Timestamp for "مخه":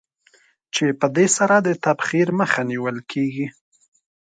2.39-2.61